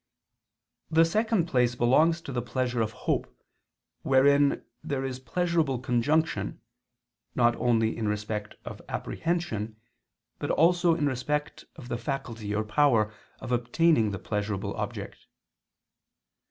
The 0.89 1.05
second 1.05 1.45
place 1.45 1.75
belongs 1.75 2.21
to 2.21 2.31
the 2.31 2.41
pleasure 2.41 2.81
of 2.81 2.91
hope, 3.05 3.31
wherein 4.01 4.63
there 4.83 5.05
is 5.05 5.19
pleasurable 5.19 5.77
conjunction, 5.77 6.59
not 7.35 7.55
only 7.57 7.95
in 7.95 8.07
respect 8.07 8.55
of 8.65 8.81
apprehension, 8.89 9.75
but 10.39 10.49
also 10.49 10.95
in 10.95 11.05
respect 11.05 11.65
of 11.75 11.87
the 11.87 11.99
faculty 11.99 12.51
or 12.55 12.63
power 12.63 13.13
of 13.41 13.51
obtaining 13.51 14.09
the 14.09 14.17
pleasurable 14.17 14.73
object. 14.73 15.27